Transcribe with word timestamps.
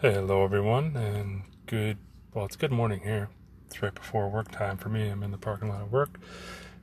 Hello, 0.00 0.44
everyone, 0.44 0.96
and 0.96 1.42
good. 1.66 1.98
Well, 2.32 2.44
it's 2.44 2.54
good 2.54 2.70
morning 2.70 3.00
here. 3.00 3.30
It's 3.66 3.82
right 3.82 3.92
before 3.92 4.28
work 4.28 4.52
time 4.52 4.76
for 4.76 4.88
me. 4.88 5.08
I'm 5.08 5.24
in 5.24 5.32
the 5.32 5.38
parking 5.38 5.70
lot 5.70 5.80
at 5.80 5.90
work. 5.90 6.20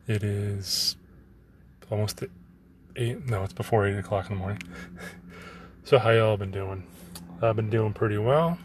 It 0.06 0.22
is 0.22 0.98
almost 1.90 2.22
eight. 2.98 3.26
No, 3.30 3.44
it's 3.44 3.54
before 3.54 3.88
eight 3.88 3.96
o'clock 3.96 4.30
in 4.30 4.36
the 4.36 4.40
morning. 4.40 4.62
so, 5.86 5.98
how 5.98 6.10
y'all 6.10 6.36
been 6.36 6.52
doing? 6.52 6.86
I've 7.42 7.56
been 7.56 7.70
doing 7.70 7.94
pretty 7.94 8.18
well. 8.18 8.58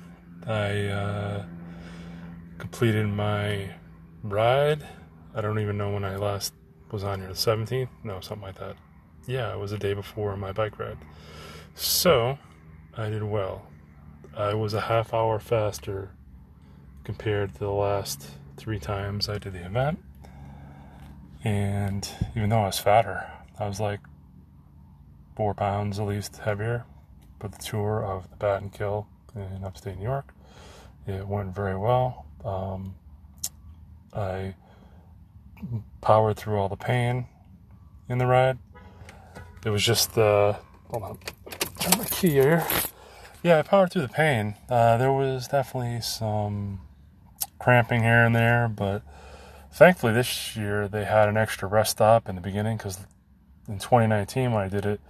I 0.44 0.86
uh, 0.86 1.44
completed 2.58 3.06
my 3.06 3.72
ride. 4.24 4.84
I 5.32 5.42
don't 5.42 5.60
even 5.60 5.78
know 5.78 5.92
when 5.92 6.04
I 6.04 6.16
last 6.16 6.54
was 6.90 7.04
on 7.04 7.20
here. 7.20 7.28
The 7.28 7.34
17th? 7.34 7.88
No, 8.02 8.18
something 8.18 8.48
like 8.48 8.58
that. 8.58 8.74
Yeah, 9.28 9.52
it 9.52 9.60
was 9.60 9.70
the 9.70 9.78
day 9.78 9.94
before 9.94 10.36
my 10.36 10.50
bike 10.50 10.76
ride. 10.76 10.98
So, 11.76 12.36
I 12.96 13.10
did 13.10 13.22
well 13.22 13.69
I 14.36 14.54
was 14.54 14.74
a 14.74 14.80
half 14.82 15.12
hour 15.12 15.38
faster 15.38 16.10
compared 17.04 17.52
to 17.54 17.58
the 17.60 17.70
last 17.70 18.30
three 18.56 18.78
times 18.78 19.28
I 19.28 19.38
did 19.38 19.54
the 19.54 19.64
event. 19.64 19.98
And 21.42 22.08
even 22.36 22.50
though 22.50 22.60
I 22.60 22.66
was 22.66 22.78
fatter, 22.78 23.30
I 23.58 23.66
was 23.66 23.80
like 23.80 24.00
four 25.36 25.54
pounds 25.54 25.98
at 25.98 26.06
least 26.06 26.36
heavier. 26.36 26.84
But 27.38 27.52
the 27.52 27.62
tour 27.62 28.04
of 28.04 28.30
the 28.30 28.36
Battenkill 28.36 29.06
in 29.34 29.64
upstate 29.64 29.96
New 29.98 30.04
York, 30.04 30.34
it 31.06 31.26
went 31.26 31.54
very 31.54 31.76
well. 31.76 32.26
Um, 32.44 32.94
I 34.12 34.54
powered 36.00 36.36
through 36.36 36.58
all 36.58 36.68
the 36.68 36.76
pain 36.76 37.26
in 38.08 38.18
the 38.18 38.26
ride. 38.26 38.58
It 39.64 39.70
was 39.70 39.82
just 39.82 40.16
uh, 40.16 40.54
hold 40.88 41.02
on, 41.02 41.18
turn 41.78 41.98
my 41.98 42.04
key 42.04 42.30
here. 42.30 42.66
Yeah, 43.42 43.58
I 43.58 43.62
powered 43.62 43.90
through 43.90 44.02
the 44.02 44.08
pain. 44.08 44.56
Uh, 44.68 44.98
there 44.98 45.12
was 45.12 45.48
definitely 45.48 46.02
some 46.02 46.82
cramping 47.58 48.02
here 48.02 48.22
and 48.22 48.36
there, 48.36 48.68
but 48.68 49.02
thankfully 49.72 50.12
this 50.12 50.56
year 50.56 50.86
they 50.88 51.06
had 51.06 51.26
an 51.26 51.38
extra 51.38 51.66
rest 51.66 51.92
stop 51.92 52.28
in 52.28 52.34
the 52.34 52.42
beginning 52.42 52.76
because 52.76 52.98
in 53.66 53.78
2019 53.78 54.52
when 54.52 54.62
I 54.62 54.68
did 54.68 54.84
it, 54.84 55.00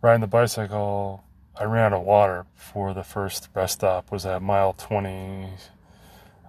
riding 0.00 0.22
the 0.22 0.26
bicycle, 0.26 1.22
I 1.54 1.64
ran 1.64 1.92
out 1.92 2.00
of 2.00 2.06
water 2.06 2.46
for 2.54 2.94
the 2.94 3.02
first 3.02 3.50
rest 3.52 3.74
stop. 3.74 4.10
Was 4.10 4.24
at 4.24 4.40
mile 4.40 4.72
20. 4.72 5.02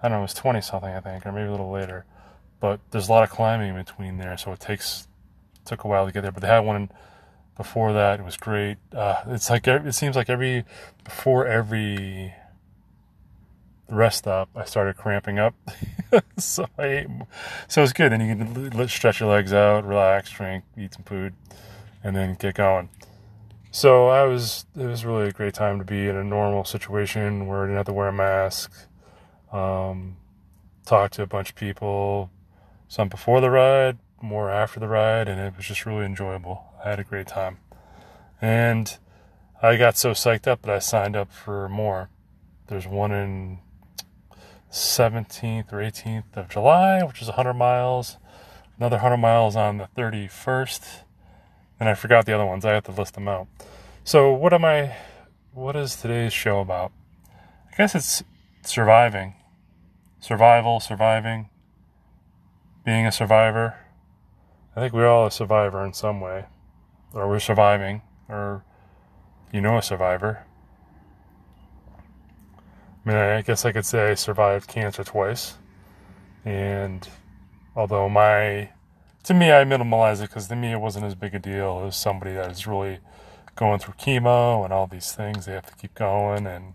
I 0.00 0.02
don't 0.02 0.12
know, 0.12 0.18
it 0.20 0.22
was 0.22 0.34
20 0.34 0.62
something 0.62 0.90
I 0.90 1.00
think, 1.00 1.26
or 1.26 1.32
maybe 1.32 1.48
a 1.48 1.50
little 1.50 1.70
later. 1.70 2.06
But 2.58 2.80
there's 2.90 3.08
a 3.08 3.12
lot 3.12 3.24
of 3.24 3.28
climbing 3.28 3.74
between 3.74 4.16
there, 4.16 4.38
so 4.38 4.52
it 4.52 4.60
takes 4.60 5.08
took 5.66 5.84
a 5.84 5.88
while 5.88 6.06
to 6.06 6.12
get 6.12 6.22
there. 6.22 6.32
But 6.32 6.40
they 6.40 6.48
had 6.48 6.60
one. 6.60 6.90
Before 7.58 7.92
that. 7.92 8.20
It 8.20 8.22
was 8.24 8.38
great. 8.38 8.78
Uh, 8.92 9.16
it's 9.26 9.50
like 9.50 9.66
it 9.66 9.94
seems 9.94 10.16
like 10.16 10.30
every 10.30 10.64
before 11.04 11.46
every 11.46 12.32
rest 13.88 14.18
stop, 14.18 14.48
I 14.54 14.64
started 14.64 14.96
cramping 14.96 15.38
up. 15.38 15.54
so 16.38 16.66
I 16.78 16.84
ate, 16.86 17.06
so 17.66 17.82
it's 17.82 17.92
good. 17.92 18.12
Then 18.12 18.20
you 18.20 18.36
can 18.36 18.88
stretch 18.88 19.20
your 19.20 19.28
legs 19.28 19.52
out, 19.52 19.84
relax, 19.84 20.30
drink, 20.30 20.64
eat 20.76 20.94
some 20.94 21.02
food, 21.02 21.34
and 22.04 22.14
then 22.14 22.34
get 22.34 22.54
going. 22.54 22.90
So 23.70 24.08
I 24.08 24.24
was 24.24 24.66
it 24.76 24.86
was 24.86 25.04
really 25.04 25.28
a 25.28 25.32
great 25.32 25.54
time 25.54 25.78
to 25.78 25.84
be 25.84 26.08
in 26.08 26.16
a 26.16 26.24
normal 26.24 26.64
situation 26.64 27.46
where 27.46 27.62
I 27.62 27.66
didn't 27.66 27.76
have 27.76 27.86
to 27.86 27.92
wear 27.92 28.08
a 28.08 28.12
mask. 28.12 28.72
Um, 29.52 30.16
talk 30.86 31.10
to 31.12 31.22
a 31.22 31.26
bunch 31.26 31.50
of 31.50 31.56
people, 31.56 32.30
some 32.88 33.08
before 33.08 33.40
the 33.40 33.50
ride, 33.50 33.98
more 34.22 34.50
after 34.50 34.80
the 34.80 34.88
ride, 34.88 35.28
and 35.28 35.40
it 35.40 35.56
was 35.56 35.66
just 35.66 35.86
really 35.86 36.04
enjoyable. 36.04 36.64
I 36.84 36.90
had 36.90 37.00
a 37.00 37.04
great 37.04 37.26
time. 37.26 37.58
And 38.40 38.96
I 39.60 39.76
got 39.76 39.96
so 39.96 40.12
psyched 40.12 40.46
up 40.46 40.62
that 40.62 40.70
I 40.74 40.78
signed 40.78 41.16
up 41.16 41.32
for 41.32 41.68
more. 41.68 42.10
There's 42.68 42.86
one 42.86 43.10
in 43.10 43.58
17th 44.70 45.72
or 45.72 45.78
18th 45.78 46.36
of 46.36 46.48
July, 46.48 47.02
which 47.02 47.20
is 47.20 47.28
100 47.28 47.54
miles. 47.54 48.18
Another 48.78 48.96
100 48.96 49.16
miles 49.16 49.56
on 49.56 49.78
the 49.78 49.88
31st. 49.96 51.02
And 51.80 51.88
I 51.88 51.94
forgot 51.94 52.26
the 52.26 52.32
other 52.32 52.46
ones. 52.46 52.64
I 52.64 52.72
have 52.72 52.84
to 52.84 52.92
list 52.92 53.14
them 53.14 53.26
out. 53.26 53.48
So, 54.04 54.32
what 54.32 54.52
am 54.52 54.64
I, 54.64 54.96
what 55.52 55.74
is 55.74 55.96
today's 55.96 56.32
show 56.32 56.60
about? 56.60 56.92
I 57.72 57.76
guess 57.76 57.94
it's 57.94 58.22
surviving. 58.62 59.34
Survival, 60.20 60.80
surviving, 60.80 61.50
being 62.84 63.06
a 63.06 63.12
survivor. 63.12 63.76
I 64.76 64.80
think 64.80 64.92
we're 64.92 65.08
all 65.08 65.26
a 65.26 65.30
survivor 65.30 65.84
in 65.84 65.92
some 65.92 66.20
way 66.20 66.46
or 67.12 67.28
we're 67.28 67.40
surviving, 67.40 68.02
or 68.28 68.64
you 69.52 69.60
know 69.60 69.78
a 69.78 69.82
survivor. 69.82 70.44
I 73.04 73.08
mean, 73.08 73.16
I 73.18 73.42
guess 73.42 73.64
I 73.64 73.72
could 73.72 73.86
say 73.86 74.10
I 74.10 74.14
survived 74.14 74.68
cancer 74.68 75.02
twice. 75.02 75.54
And 76.44 77.08
although 77.74 78.08
my, 78.08 78.70
to 79.24 79.34
me, 79.34 79.50
I 79.50 79.64
minimalize 79.64 80.18
it 80.18 80.28
because 80.28 80.48
to 80.48 80.56
me 80.56 80.72
it 80.72 80.80
wasn't 80.80 81.06
as 81.06 81.14
big 81.14 81.34
a 81.34 81.38
deal 81.38 81.84
as 81.86 81.96
somebody 81.96 82.34
that 82.34 82.50
is 82.50 82.66
really 82.66 82.98
going 83.56 83.78
through 83.78 83.94
chemo 83.94 84.62
and 84.64 84.72
all 84.72 84.86
these 84.86 85.12
things. 85.12 85.46
They 85.46 85.52
have 85.52 85.66
to 85.66 85.76
keep 85.76 85.94
going 85.94 86.46
and, 86.46 86.74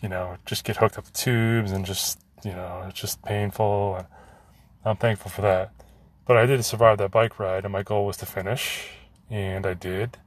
you 0.00 0.08
know, 0.08 0.36
just 0.46 0.64
get 0.64 0.76
hooked 0.76 0.96
up 0.96 1.06
to 1.06 1.12
tubes 1.12 1.72
and 1.72 1.84
just, 1.84 2.20
you 2.44 2.52
know, 2.52 2.84
it's 2.88 3.00
just 3.00 3.22
painful. 3.22 3.96
And 3.96 4.06
I'm 4.84 4.96
thankful 4.96 5.30
for 5.30 5.42
that. 5.42 5.72
But 6.24 6.36
I 6.36 6.46
did 6.46 6.64
survive 6.64 6.98
that 6.98 7.10
bike 7.10 7.38
ride, 7.40 7.64
and 7.64 7.72
my 7.72 7.82
goal 7.82 8.06
was 8.06 8.18
to 8.18 8.26
finish 8.26 8.90
and 9.30 9.66
I 9.66 9.74
did. 9.74 10.18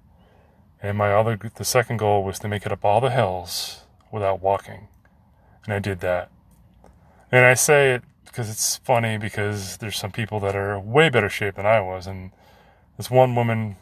And 0.82 0.98
my 0.98 1.14
other, 1.14 1.38
the 1.56 1.64
second 1.64 1.98
goal 1.98 2.24
was 2.24 2.40
to 2.40 2.48
make 2.48 2.66
it 2.66 2.72
up 2.72 2.84
all 2.84 3.02
the 3.02 3.12
hills 3.12 3.82
without 4.12 4.42
walking, 4.42 4.88
and 5.66 5.74
I 5.74 5.80
did 5.80 6.00
that. 6.00 6.32
And 7.32 7.46
I 7.46 7.54
say 7.54 7.94
it 7.94 8.04
because 8.26 8.50
it's 8.50 8.78
funny 8.78 9.18
because 9.18 9.78
there's 9.78 9.98
some 9.98 10.12
people 10.12 10.40
that 10.40 10.56
are 10.56 10.80
way 10.80 11.10
better 11.10 11.30
shape 11.30 11.56
than 11.56 11.66
I 11.66 11.82
was, 11.82 12.08
and 12.08 12.32
this 12.98 13.12
one 13.12 13.36
woman, 13.36 13.76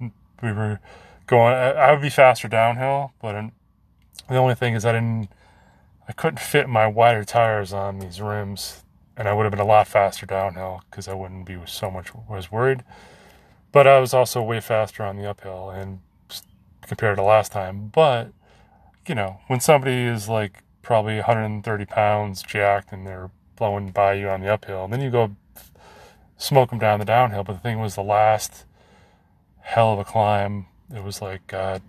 we 0.00 0.52
were 0.52 0.80
going. 1.26 1.54
I 1.54 1.92
would 1.92 2.02
be 2.02 2.10
faster 2.10 2.48
downhill, 2.48 3.12
but 3.22 3.50
the 4.28 4.36
only 4.36 4.54
thing 4.54 4.74
is 4.74 4.84
I 4.84 4.92
didn't, 4.92 5.28
I 6.08 6.12
couldn't 6.12 6.40
fit 6.40 6.68
my 6.68 6.86
wider 6.86 7.24
tires 7.24 7.72
on 7.72 8.00
these 8.00 8.20
rims, 8.20 8.82
and 9.16 9.28
I 9.28 9.32
would 9.32 9.44
have 9.44 9.52
been 9.52 9.60
a 9.60 9.64
lot 9.64 9.86
faster 9.86 10.26
downhill 10.26 10.82
because 10.90 11.06
I 11.06 11.14
wouldn't 11.14 11.46
be 11.46 11.58
so 11.66 11.90
much 11.90 12.12
was 12.28 12.50
worried. 12.50 12.82
But 13.72 13.86
I 13.86 13.98
was 13.98 14.14
also 14.14 14.42
way 14.42 14.60
faster 14.60 15.02
on 15.02 15.16
the 15.16 15.28
uphill 15.28 15.70
and 15.70 16.00
compared 16.82 17.16
to 17.16 17.22
last 17.22 17.52
time. 17.52 17.88
But, 17.88 18.32
you 19.06 19.14
know, 19.14 19.40
when 19.48 19.60
somebody 19.60 20.02
is 20.04 20.28
like 20.28 20.62
probably 20.82 21.16
130 21.16 21.84
pounds 21.86 22.42
jacked 22.42 22.92
and 22.92 23.06
they're 23.06 23.30
blowing 23.56 23.90
by 23.90 24.14
you 24.14 24.28
on 24.28 24.40
the 24.40 24.52
uphill, 24.52 24.84
and 24.84 24.92
then 24.92 25.00
you 25.00 25.10
go 25.10 25.36
smoke 26.36 26.70
them 26.70 26.78
down 26.78 26.98
the 26.98 27.04
downhill. 27.04 27.44
But 27.44 27.54
the 27.54 27.58
thing 27.58 27.80
was, 27.80 27.94
the 27.94 28.02
last 28.02 28.64
hell 29.60 29.92
of 29.92 29.98
a 29.98 30.04
climb, 30.04 30.66
it 30.94 31.02
was 31.02 31.20
like, 31.20 31.46
God, 31.46 31.82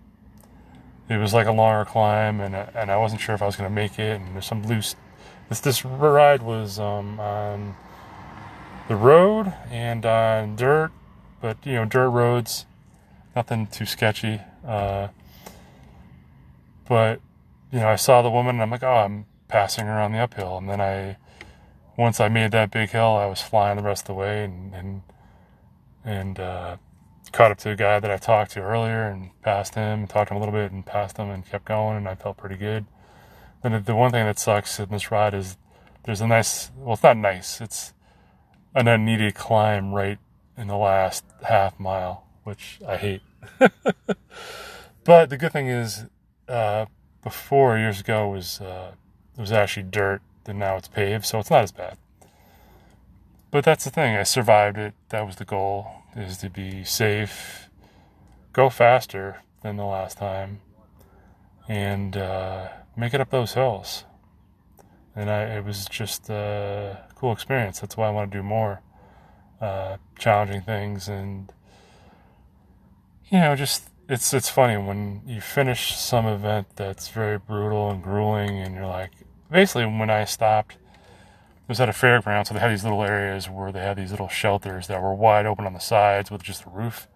it 1.08 1.16
was 1.16 1.32
like 1.32 1.46
a 1.46 1.52
longer 1.52 1.88
climb, 1.88 2.40
and 2.40 2.54
and 2.54 2.90
I 2.90 2.96
wasn't 2.96 3.20
sure 3.20 3.34
if 3.34 3.40
I 3.40 3.46
was 3.46 3.56
going 3.56 3.68
to 3.68 3.74
make 3.74 3.98
it. 3.98 4.20
And 4.20 4.34
there's 4.34 4.46
some 4.46 4.62
loose. 4.62 4.94
This 5.48 5.60
this 5.60 5.84
ride 5.84 6.42
was 6.42 6.78
um, 6.78 7.18
on 7.18 7.76
the 8.88 8.96
road 8.96 9.54
and 9.70 10.04
on 10.04 10.56
dirt 10.56 10.90
but 11.40 11.58
you 11.64 11.74
know, 11.74 11.84
dirt 11.84 12.10
roads, 12.10 12.66
nothing 13.34 13.66
too 13.66 13.86
sketchy. 13.86 14.40
Uh, 14.66 15.08
but 16.88 17.20
you 17.72 17.80
know, 17.80 17.88
I 17.88 17.96
saw 17.96 18.22
the 18.22 18.30
woman 18.30 18.56
and 18.56 18.62
I'm 18.62 18.70
like, 18.70 18.82
oh, 18.82 18.96
I'm 18.96 19.26
passing 19.48 19.86
her 19.86 20.00
on 20.00 20.12
the 20.12 20.18
uphill. 20.18 20.58
And 20.58 20.68
then 20.68 20.80
I, 20.80 21.16
once 21.96 22.20
I 22.20 22.28
made 22.28 22.52
that 22.52 22.70
big 22.70 22.90
hill, 22.90 23.16
I 23.16 23.26
was 23.26 23.42
flying 23.42 23.76
the 23.76 23.82
rest 23.82 24.02
of 24.02 24.06
the 24.08 24.14
way 24.14 24.44
and 24.44 24.74
and 24.74 25.02
and 26.04 26.40
uh, 26.40 26.76
caught 27.32 27.50
up 27.50 27.58
to 27.58 27.70
a 27.70 27.76
guy 27.76 28.00
that 28.00 28.10
I 28.10 28.16
talked 28.16 28.52
to 28.52 28.60
earlier 28.60 29.08
and 29.08 29.30
passed 29.42 29.74
him, 29.74 30.06
talked 30.06 30.28
to 30.28 30.34
him 30.34 30.40
a 30.40 30.44
little 30.44 30.58
bit 30.58 30.72
and 30.72 30.84
passed 30.84 31.18
him 31.18 31.28
and 31.30 31.44
kept 31.44 31.66
going 31.66 31.96
and 31.96 32.08
I 32.08 32.14
felt 32.14 32.36
pretty 32.36 32.56
good. 32.56 32.86
Then 33.62 33.82
the 33.84 33.94
one 33.94 34.10
thing 34.10 34.24
that 34.24 34.38
sucks 34.38 34.78
in 34.78 34.88
this 34.88 35.10
ride 35.10 35.34
is 35.34 35.56
there's 36.04 36.20
a 36.20 36.26
nice, 36.26 36.70
well, 36.76 36.94
it's 36.94 37.02
not 37.02 37.16
nice. 37.16 37.60
It's 37.60 37.92
an 38.74 38.88
unneeded 38.88 39.34
climb 39.34 39.92
right 39.92 40.18
in 40.58 40.66
the 40.66 40.76
last 40.76 41.24
half 41.46 41.78
mile, 41.78 42.24
which 42.42 42.80
I 42.86 42.96
hate. 42.96 43.22
but 45.04 45.30
the 45.30 45.38
good 45.38 45.52
thing 45.52 45.68
is, 45.68 46.04
uh, 46.48 46.86
before 47.22 47.78
years 47.78 48.00
ago 48.00 48.28
was 48.28 48.60
uh, 48.60 48.92
it 49.36 49.40
was 49.40 49.52
actually 49.52 49.84
dirt, 49.84 50.20
and 50.46 50.58
now 50.58 50.76
it's 50.76 50.88
paved, 50.88 51.24
so 51.24 51.38
it's 51.38 51.50
not 51.50 51.62
as 51.62 51.72
bad. 51.72 51.96
But 53.50 53.64
that's 53.64 53.84
the 53.84 53.90
thing. 53.90 54.16
I 54.16 54.24
survived 54.24 54.76
it. 54.76 54.94
That 55.10 55.24
was 55.24 55.36
the 55.36 55.44
goal: 55.44 55.86
is 56.16 56.38
to 56.38 56.50
be 56.50 56.84
safe, 56.84 57.68
go 58.52 58.68
faster 58.68 59.42
than 59.62 59.76
the 59.76 59.84
last 59.84 60.18
time, 60.18 60.60
and 61.68 62.16
uh, 62.16 62.68
make 62.96 63.14
it 63.14 63.20
up 63.20 63.30
those 63.30 63.54
hills. 63.54 64.04
And 65.14 65.30
I, 65.30 65.56
it 65.56 65.64
was 65.64 65.86
just 65.86 66.30
a 66.30 67.04
cool 67.14 67.32
experience. 67.32 67.80
That's 67.80 67.96
why 67.96 68.08
I 68.08 68.10
want 68.10 68.30
to 68.30 68.38
do 68.38 68.42
more 68.42 68.80
uh, 69.60 69.96
challenging 70.18 70.62
things. 70.62 71.08
And 71.08 71.52
you 73.30 73.38
know 73.38 73.54
just 73.56 73.90
it's 74.08 74.32
it's 74.32 74.48
funny 74.48 74.76
when 74.76 75.22
you 75.26 75.40
finish 75.40 75.94
some 75.94 76.26
event 76.26 76.68
that's 76.76 77.08
very 77.08 77.38
brutal 77.38 77.90
and 77.90 78.02
grueling, 78.02 78.58
and 78.58 78.74
you're 78.74 78.86
like, 78.86 79.12
basically, 79.50 79.84
when 79.84 80.08
I 80.08 80.24
stopped, 80.24 80.72
it 80.72 81.68
was 81.68 81.80
at 81.80 81.90
a 81.90 81.92
fairground, 81.92 82.46
so 82.46 82.54
they 82.54 82.60
had 82.60 82.70
these 82.70 82.84
little 82.84 83.02
areas 83.02 83.50
where 83.50 83.70
they 83.70 83.80
had 83.80 83.98
these 83.98 84.10
little 84.10 84.28
shelters 84.28 84.86
that 84.86 85.02
were 85.02 85.14
wide 85.14 85.44
open 85.44 85.66
on 85.66 85.74
the 85.74 85.78
sides 85.78 86.30
with 86.30 86.42
just 86.42 86.64
a 86.64 86.70
roof, 86.70 87.06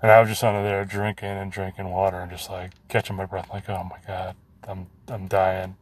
and 0.00 0.10
I 0.10 0.18
was 0.20 0.30
just 0.30 0.42
under 0.42 0.62
there 0.62 0.84
drinking 0.86 1.28
and 1.28 1.52
drinking 1.52 1.90
water 1.90 2.18
and 2.18 2.30
just 2.30 2.48
like 2.48 2.72
catching 2.88 3.16
my 3.16 3.26
breath, 3.26 3.50
like, 3.52 3.68
oh 3.68 3.84
my 3.84 3.98
god, 4.06 4.34
I'm 4.66 4.86
I'm 5.08 5.26
dying, 5.28 5.76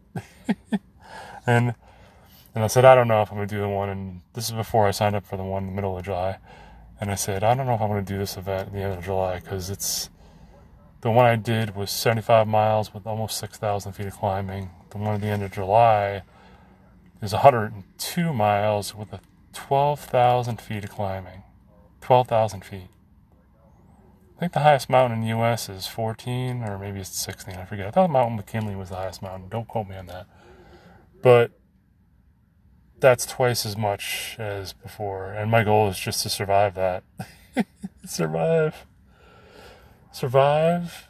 and 1.46 1.74
and 2.54 2.64
I 2.64 2.66
said, 2.66 2.84
I 2.84 2.94
don't 2.94 3.08
know 3.08 3.22
if 3.22 3.31
I'm 3.31 3.37
gonna 3.37 3.46
do 3.46 3.60
the 3.60 3.69
one, 3.69 3.88
and 3.88 4.20
this 4.34 4.46
is 4.46 4.52
before 4.52 4.87
I 4.87 4.90
signed 4.90 5.16
up 5.16 5.26
for 5.26 5.37
the 5.37 5.44
one 5.44 5.64
in 5.64 5.69
the 5.70 5.75
middle 5.75 5.96
of 5.96 6.04
July. 6.04 6.38
And 7.02 7.10
I 7.10 7.16
said, 7.16 7.43
I 7.43 7.54
don't 7.54 7.66
know 7.66 7.75
if 7.75 7.81
I'm 7.81 7.88
going 7.88 8.04
to 8.04 8.12
do 8.12 8.16
this 8.16 8.37
event 8.37 8.69
at 8.69 8.72
the 8.72 8.78
end 8.78 8.96
of 8.96 9.04
July 9.04 9.40
because 9.40 9.70
it's 9.70 10.08
the 11.00 11.10
one 11.10 11.26
I 11.26 11.34
did 11.34 11.75
was 11.75 11.90
75 11.90 12.46
miles 12.46 12.94
with 12.94 13.08
almost 13.08 13.38
6,000 13.38 13.90
feet 13.90 14.06
of 14.06 14.12
climbing. 14.12 14.70
The 14.90 14.99
one 14.99 15.16
at 15.16 15.20
the 15.20 15.26
end 15.26 15.43
of 15.43 15.50
July 15.50 16.22
is 17.20 17.32
102 17.32 18.32
miles 18.32 18.94
with 18.94 19.12
a 19.12 19.19
12,000 19.52 20.60
feet 20.60 20.84
of 20.84 20.90
climbing. 20.90 21.43
12,000 22.02 22.64
feet. 22.64 22.88
I 24.37 24.38
think 24.38 24.52
the 24.52 24.60
highest 24.60 24.88
mountain 24.88 25.19
in 25.19 25.25
the 25.25 25.31
U.S. 25.31 25.69
is 25.69 25.88
14 25.88 26.62
or 26.62 26.78
maybe 26.78 27.00
it's 27.00 27.19
16. 27.19 27.56
I 27.56 27.64
forget. 27.64 27.88
I 27.88 27.90
thought 27.90 28.10
Mount 28.10 28.37
McKinley 28.37 28.76
was 28.76 28.90
the 28.90 28.96
highest 28.96 29.22
mountain. 29.22 29.48
Don't 29.48 29.66
quote 29.66 29.88
me 29.88 29.96
on 29.96 30.06
that. 30.06 30.28
But 31.20 31.50
that's 33.02 33.26
twice 33.26 33.66
as 33.66 33.76
much 33.76 34.37
as 34.38 34.72
before. 34.72 35.32
And 35.32 35.50
my 35.50 35.64
goal 35.64 35.88
is 35.88 35.99
just 35.99 36.22
to 36.22 36.31
survive 36.31 36.75
that. 36.76 37.02
survive. 38.06 38.87
Survive. 40.12 41.08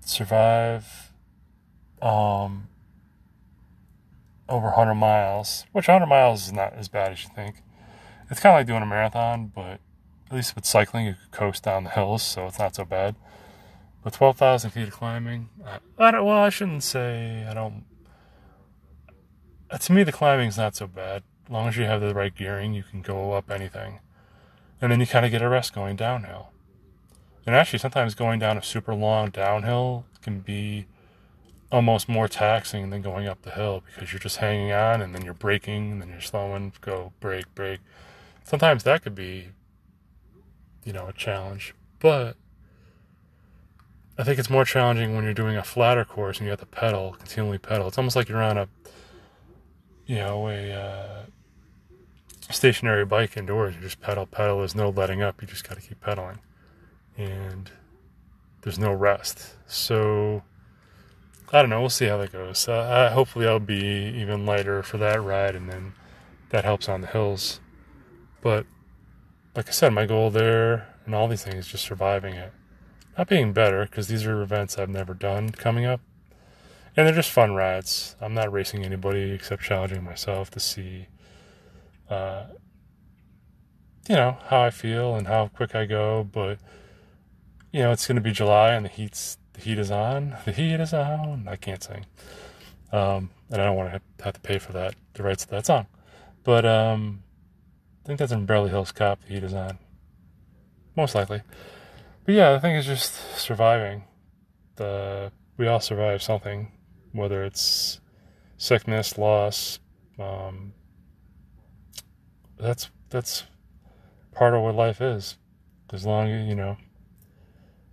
Survive. 0.00 1.12
Um, 2.00 2.68
over 4.48 4.66
100 4.66 4.94
miles, 4.94 5.66
which 5.70 5.86
100 5.86 6.06
miles 6.06 6.46
is 6.46 6.52
not 6.52 6.72
as 6.72 6.88
bad 6.88 7.12
as 7.12 7.22
you 7.22 7.30
think. 7.34 7.62
It's 8.30 8.40
kind 8.40 8.54
of 8.54 8.60
like 8.60 8.66
doing 8.66 8.82
a 8.82 8.86
marathon, 8.86 9.52
but 9.54 9.78
at 10.30 10.36
least 10.36 10.56
with 10.56 10.64
cycling, 10.64 11.06
you 11.06 11.14
could 11.14 11.30
coast 11.30 11.62
down 11.62 11.84
the 11.84 11.90
hills, 11.90 12.22
so 12.22 12.46
it's 12.46 12.58
not 12.58 12.74
so 12.74 12.84
bad. 12.84 13.14
But 14.02 14.14
12,000 14.14 14.70
feet 14.70 14.88
of 14.88 14.94
climbing, 14.94 15.50
I, 15.64 15.78
I 15.98 16.10
don't, 16.10 16.24
well, 16.24 16.38
I 16.38 16.48
shouldn't 16.48 16.82
say 16.82 17.46
I 17.48 17.54
don't 17.54 17.84
Uh, 19.72 19.78
to 19.78 19.92
me, 19.92 20.02
the 20.02 20.12
climbing's 20.12 20.58
not 20.58 20.76
so 20.76 20.86
bad. 20.86 21.22
As 21.46 21.50
long 21.50 21.66
as 21.66 21.78
you 21.78 21.84
have 21.84 22.02
the 22.02 22.14
right 22.14 22.34
gearing, 22.34 22.74
you 22.74 22.82
can 22.82 23.00
go 23.00 23.32
up 23.32 23.50
anything. 23.50 24.00
And 24.82 24.92
then 24.92 25.00
you 25.00 25.06
kind 25.06 25.24
of 25.24 25.30
get 25.30 25.40
a 25.40 25.48
rest 25.48 25.74
going 25.74 25.96
downhill. 25.96 26.50
And 27.46 27.56
actually, 27.56 27.78
sometimes 27.78 28.14
going 28.14 28.38
down 28.38 28.58
a 28.58 28.62
super 28.62 28.94
long 28.94 29.30
downhill 29.30 30.04
can 30.20 30.40
be 30.40 30.86
almost 31.72 32.06
more 32.06 32.28
taxing 32.28 32.90
than 32.90 33.00
going 33.00 33.26
up 33.26 33.42
the 33.42 33.50
hill 33.50 33.82
because 33.86 34.12
you're 34.12 34.20
just 34.20 34.36
hanging 34.36 34.72
on 34.72 35.00
and 35.00 35.14
then 35.14 35.24
you're 35.24 35.32
braking 35.32 35.92
and 35.92 36.02
then 36.02 36.10
you're 36.10 36.20
slowing, 36.20 36.74
go, 36.82 37.12
brake, 37.18 37.52
brake. 37.54 37.80
Sometimes 38.44 38.84
that 38.84 39.02
could 39.02 39.14
be, 39.14 39.48
you 40.84 40.92
know, 40.92 41.06
a 41.06 41.14
challenge. 41.14 41.74
But 41.98 42.36
I 44.18 44.24
think 44.24 44.38
it's 44.38 44.50
more 44.50 44.66
challenging 44.66 45.14
when 45.14 45.24
you're 45.24 45.32
doing 45.32 45.56
a 45.56 45.64
flatter 45.64 46.04
course 46.04 46.38
and 46.38 46.44
you 46.44 46.50
have 46.50 46.60
to 46.60 46.66
pedal, 46.66 47.16
continually 47.18 47.58
pedal. 47.58 47.88
It's 47.88 47.96
almost 47.96 48.16
like 48.16 48.28
you're 48.28 48.42
on 48.42 48.58
a 48.58 48.68
you 50.06 50.16
know, 50.16 50.48
a 50.48 50.72
uh, 50.72 51.22
stationary 52.50 53.04
bike 53.04 53.36
indoors. 53.36 53.74
You 53.74 53.80
just 53.80 54.00
pedal, 54.00 54.26
pedal. 54.26 54.58
There's 54.58 54.74
no 54.74 54.90
letting 54.90 55.22
up. 55.22 55.40
You 55.40 55.48
just 55.48 55.68
got 55.68 55.80
to 55.80 55.86
keep 55.86 56.00
pedaling, 56.00 56.38
and 57.16 57.70
there's 58.62 58.78
no 58.78 58.92
rest. 58.92 59.56
So 59.66 60.42
I 61.52 61.60
don't 61.60 61.70
know. 61.70 61.80
We'll 61.80 61.90
see 61.90 62.06
how 62.06 62.18
that 62.18 62.32
goes. 62.32 62.68
Uh, 62.68 63.08
I, 63.10 63.12
hopefully, 63.12 63.46
I'll 63.46 63.58
be 63.58 64.12
even 64.16 64.46
lighter 64.46 64.82
for 64.82 64.98
that 64.98 65.22
ride, 65.22 65.54
and 65.54 65.68
then 65.68 65.94
that 66.50 66.64
helps 66.64 66.88
on 66.88 67.00
the 67.00 67.06
hills. 67.06 67.60
But 68.40 68.66
like 69.54 69.68
I 69.68 69.72
said, 69.72 69.92
my 69.92 70.06
goal 70.06 70.30
there 70.30 70.88
and 71.04 71.14
all 71.14 71.28
these 71.28 71.44
things 71.44 71.66
is 71.66 71.72
just 71.72 71.84
surviving 71.84 72.34
it, 72.34 72.52
not 73.16 73.28
being 73.28 73.52
better 73.52 73.84
because 73.84 74.08
these 74.08 74.24
are 74.24 74.42
events 74.42 74.78
I've 74.78 74.88
never 74.88 75.14
done 75.14 75.50
coming 75.50 75.84
up 75.84 76.00
and 76.96 77.06
they're 77.06 77.14
just 77.14 77.30
fun 77.30 77.54
rides. 77.54 78.16
I'm 78.20 78.34
not 78.34 78.52
racing 78.52 78.84
anybody 78.84 79.32
except 79.32 79.62
challenging 79.62 80.04
myself 80.04 80.50
to 80.50 80.60
see, 80.60 81.06
uh, 82.10 82.44
you 84.08 84.16
know, 84.16 84.36
how 84.46 84.62
I 84.62 84.70
feel 84.70 85.14
and 85.14 85.26
how 85.26 85.48
quick 85.48 85.74
I 85.74 85.86
go. 85.86 86.28
But 86.30 86.58
you 87.72 87.80
know, 87.80 87.92
it's 87.92 88.06
going 88.06 88.16
to 88.16 88.22
be 88.22 88.32
July 88.32 88.72
and 88.72 88.84
the 88.84 88.90
heat's 88.90 89.38
the 89.54 89.62
heat 89.62 89.78
is 89.78 89.90
on. 89.90 90.36
The 90.44 90.52
heat 90.52 90.80
is 90.80 90.92
on. 90.92 91.46
I 91.48 91.56
can't 91.56 91.82
sing, 91.82 92.04
um, 92.92 93.30
and 93.50 93.60
I 93.60 93.64
don't 93.64 93.76
want 93.76 93.92
to 93.92 94.24
have 94.24 94.34
to 94.34 94.40
pay 94.40 94.58
for 94.58 94.72
that 94.72 94.94
the 95.14 95.22
rights 95.22 95.44
to 95.44 95.50
that 95.52 95.66
song. 95.66 95.86
But 96.44 96.66
um, 96.66 97.22
I 98.04 98.08
think 98.08 98.18
that's 98.18 98.32
in 98.32 98.44
Beverly 98.44 98.70
Hills 98.70 98.92
Cop. 98.92 99.22
The 99.22 99.34
heat 99.34 99.44
is 99.44 99.54
on, 99.54 99.78
most 100.96 101.14
likely. 101.14 101.42
But 102.24 102.34
yeah, 102.34 102.52
the 102.52 102.60
thing 102.60 102.76
is 102.76 102.84
just 102.84 103.14
surviving. 103.38 104.04
The 104.76 105.32
we 105.56 105.66
all 105.68 105.80
survive 105.80 106.22
something 106.22 106.72
whether 107.12 107.44
it's 107.44 108.00
sickness, 108.56 109.18
loss. 109.18 109.78
Um, 110.18 110.72
that's 112.58 112.90
that's 113.10 113.44
part 114.32 114.54
of 114.54 114.62
what 114.62 114.74
life 114.74 115.00
is. 115.00 115.36
As 115.92 116.06
long 116.06 116.28
as 116.28 116.48
you 116.48 116.54
know, 116.54 116.76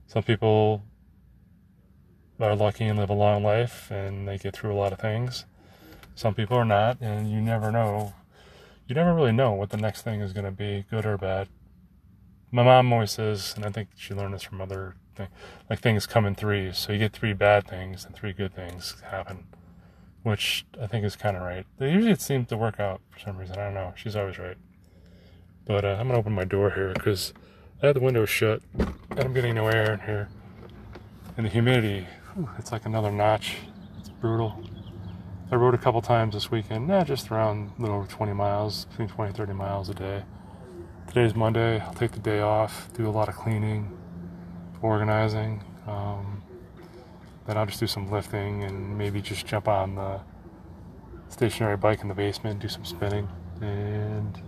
some 0.07 0.23
people 0.23 0.83
are 2.39 2.55
lucky 2.55 2.85
and 2.85 2.97
live 2.97 3.09
a 3.09 3.13
long 3.13 3.43
life 3.43 3.91
and 3.91 4.27
they 4.27 4.37
get 4.37 4.55
through 4.55 4.73
a 4.73 4.77
lot 4.77 4.93
of 4.93 4.99
things. 4.99 5.45
Some 6.15 6.33
people 6.33 6.57
are 6.57 6.65
not, 6.65 6.99
and 7.01 7.31
you 7.31 7.41
never 7.41 7.71
know. 7.71 8.13
You 8.87 8.95
never 8.95 9.13
really 9.13 9.31
know 9.31 9.53
what 9.53 9.69
the 9.69 9.77
next 9.77 10.01
thing 10.01 10.21
is 10.21 10.33
going 10.33 10.45
to 10.45 10.51
be, 10.51 10.85
good 10.89 11.05
or 11.05 11.17
bad. 11.17 11.47
My 12.51 12.63
mom 12.63 12.91
always 12.91 13.11
says, 13.11 13.53
and 13.55 13.65
I 13.65 13.69
think 13.69 13.89
she 13.95 14.13
learned 14.13 14.33
this 14.33 14.43
from 14.43 14.61
other 14.61 14.95
like 15.69 15.79
things 15.79 16.05
come 16.05 16.25
in 16.25 16.35
threes. 16.35 16.77
So 16.77 16.93
you 16.93 16.99
get 16.99 17.13
three 17.13 17.33
bad 17.33 17.67
things 17.67 18.05
and 18.05 18.15
three 18.15 18.33
good 18.33 18.53
things 18.53 19.01
happen, 19.09 19.45
which 20.23 20.65
I 20.81 20.87
think 20.87 21.05
is 21.05 21.15
kind 21.15 21.35
of 21.35 21.43
right. 21.43 21.65
They 21.77 21.91
usually 21.91 22.11
it 22.11 22.21
seems 22.21 22.47
to 22.49 22.57
work 22.57 22.79
out 22.79 23.01
for 23.09 23.19
some 23.19 23.37
reason. 23.37 23.57
I 23.57 23.65
don't 23.65 23.73
know. 23.73 23.93
She's 23.95 24.15
always 24.15 24.37
right. 24.37 24.57
But 25.65 25.85
uh, 25.85 25.97
I'm 25.99 26.07
gonna 26.07 26.19
open 26.19 26.33
my 26.33 26.45
door 26.45 26.71
here 26.71 26.93
because 26.93 27.33
I 27.81 27.87
have 27.87 27.95
the 27.95 28.01
window 28.01 28.25
shut 28.25 28.61
and 28.77 29.19
I'm 29.19 29.33
getting 29.33 29.55
no 29.55 29.67
air 29.67 29.93
in 29.93 29.99
here. 30.01 30.29
And 31.37 31.45
the 31.45 31.49
humidity, 31.49 32.07
whew, 32.33 32.49
it's 32.57 32.71
like 32.71 32.85
another 32.85 33.11
notch. 33.11 33.55
It's 33.99 34.09
brutal. 34.09 34.63
I 35.51 35.55
rode 35.55 35.73
a 35.73 35.79
couple 35.79 36.01
times 36.01 36.35
this 36.35 36.51
weekend, 36.51 36.87
not 36.87 37.07
just 37.07 37.31
around 37.31 37.71
a 37.77 37.81
little 37.81 37.97
over 37.97 38.07
20 38.07 38.33
miles, 38.33 38.85
between 38.85 39.07
20 39.07 39.29
and 39.29 39.37
30 39.37 39.53
miles 39.53 39.89
a 39.89 39.93
day. 39.95 40.23
Today's 41.07 41.33
Monday. 41.33 41.79
I'll 41.79 41.93
take 41.93 42.11
the 42.11 42.19
day 42.19 42.39
off, 42.39 42.89
do 42.93 43.07
a 43.07 43.09
lot 43.09 43.29
of 43.29 43.35
cleaning, 43.35 43.97
organizing. 44.81 45.63
Um, 45.87 46.41
then 47.45 47.57
I'll 47.57 47.65
just 47.65 47.79
do 47.79 47.87
some 47.87 48.11
lifting 48.11 48.63
and 48.63 48.97
maybe 48.97 49.21
just 49.21 49.45
jump 49.45 49.67
on 49.67 49.95
the 49.95 50.19
stationary 51.29 51.77
bike 51.77 52.01
in 52.01 52.07
the 52.07 52.13
basement, 52.13 52.59
do 52.59 52.67
some 52.67 52.85
spinning, 52.85 53.27
and 53.61 54.41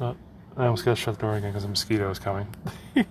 oh, 0.00 0.16
I 0.56 0.64
almost 0.64 0.84
got 0.84 0.96
to 0.96 1.00
shut 1.02 1.14
the 1.16 1.20
door 1.20 1.36
again 1.36 1.50
because 1.50 1.64
a 1.64 1.68
mosquito 1.68 2.10
is 2.10 2.18
coming. 2.18 2.46
but 2.94 3.06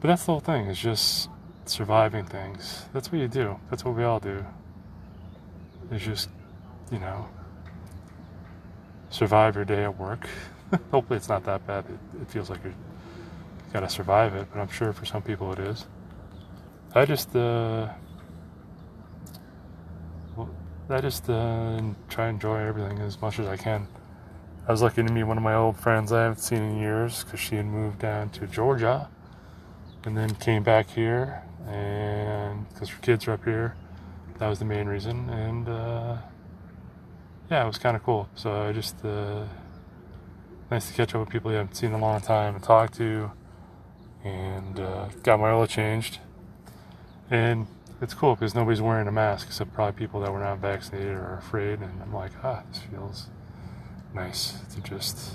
that's 0.00 0.24
the 0.24 0.32
whole 0.32 0.40
thing. 0.40 0.66
It's 0.66 0.80
just 0.80 1.28
surviving 1.66 2.24
things. 2.24 2.86
That's 2.92 3.12
what 3.12 3.20
you 3.20 3.28
do. 3.28 3.58
That's 3.70 3.84
what 3.84 3.94
we 3.94 4.04
all 4.04 4.20
do. 4.20 4.44
It's 5.90 6.04
just, 6.04 6.30
you 6.90 6.98
know, 6.98 7.28
survive 9.10 9.54
your 9.54 9.64
day 9.64 9.84
at 9.84 9.98
work. 9.98 10.26
Hopefully, 10.90 11.18
it's 11.18 11.28
not 11.28 11.44
that 11.44 11.66
bad. 11.66 11.84
It, 11.84 12.22
it 12.22 12.30
feels 12.30 12.48
like 12.48 12.64
you're 12.64 12.74
got 13.72 13.80
to 13.80 13.88
survive 13.88 14.34
it, 14.34 14.46
but 14.52 14.60
I'm 14.60 14.68
sure 14.68 14.92
for 14.92 15.04
some 15.06 15.22
people 15.22 15.52
it 15.52 15.58
is. 15.58 15.86
I 16.94 17.06
just, 17.06 17.34
uh, 17.34 17.88
well, 20.36 20.50
I 20.90 21.00
just 21.00 21.28
uh, 21.30 21.80
try 22.10 22.26
and 22.26 22.36
enjoy 22.36 22.58
everything 22.58 22.98
as 22.98 23.20
much 23.20 23.38
as 23.38 23.46
I 23.46 23.56
can. 23.56 23.88
I 24.68 24.70
was 24.70 24.82
lucky 24.82 25.02
to 25.02 25.12
meet 25.12 25.24
one 25.24 25.38
of 25.38 25.42
my 25.42 25.54
old 25.54 25.76
friends 25.76 26.12
I 26.12 26.22
haven't 26.22 26.40
seen 26.40 26.62
in 26.62 26.78
years 26.78 27.24
because 27.24 27.40
she 27.40 27.56
had 27.56 27.66
moved 27.66 27.98
down 27.98 28.28
to 28.30 28.46
Georgia 28.46 29.08
and 30.04 30.16
then 30.16 30.34
came 30.34 30.62
back 30.62 30.90
here, 30.90 31.42
and 31.66 32.68
because 32.68 32.90
her 32.90 33.00
kids 33.00 33.26
are 33.26 33.32
up 33.32 33.44
here, 33.44 33.74
that 34.38 34.48
was 34.48 34.58
the 34.58 34.64
main 34.64 34.86
reason. 34.86 35.30
And 35.30 35.68
uh, 35.68 36.16
yeah, 37.50 37.64
it 37.64 37.66
was 37.66 37.78
kind 37.78 37.96
of 37.96 38.02
cool. 38.02 38.28
So 38.34 38.62
I 38.62 38.72
just 38.72 39.04
uh, 39.04 39.44
nice 40.70 40.88
to 40.88 40.94
catch 40.94 41.14
up 41.14 41.20
with 41.20 41.30
people 41.30 41.50
you 41.50 41.56
haven't 41.56 41.74
seen 41.74 41.90
in 41.90 41.96
a 41.96 41.98
long 41.98 42.20
time 42.20 42.54
and 42.54 42.62
talk 42.62 42.90
to 42.92 43.30
and 44.24 44.78
uh, 44.78 45.08
got 45.22 45.40
my 45.40 45.50
oil 45.50 45.66
changed. 45.66 46.18
And 47.30 47.66
it's 48.00 48.14
cool 48.14 48.34
because 48.34 48.54
nobody's 48.54 48.80
wearing 48.80 49.08
a 49.08 49.12
mask 49.12 49.46
except 49.46 49.72
probably 49.72 49.98
people 49.98 50.20
that 50.20 50.32
were 50.32 50.40
not 50.40 50.58
vaccinated 50.58 51.12
or 51.12 51.36
afraid. 51.38 51.80
And 51.80 52.02
I'm 52.02 52.12
like, 52.12 52.32
ah, 52.42 52.62
this 52.68 52.82
feels 52.82 53.28
nice 54.14 54.58
to 54.74 54.80
just 54.80 55.34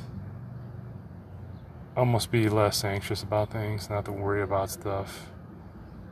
almost 1.95 2.29
be 2.29 2.47
less 2.47 2.83
anxious 2.83 3.23
about 3.23 3.51
things, 3.51 3.89
not 3.89 4.05
to 4.05 4.11
worry 4.11 4.41
about 4.43 4.69
stuff, 4.69 5.31